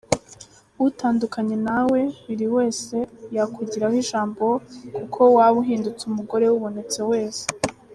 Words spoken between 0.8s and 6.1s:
Utandukanye nawe, buri wese yakugiraho ijambo kuko wabauhindutse